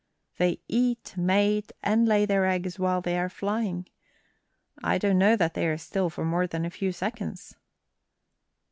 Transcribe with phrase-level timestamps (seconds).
[0.39, 3.87] They eat, mate, and lay their eggs while they are flying.
[4.83, 7.55] I don't know that they are still for more than a few seconds."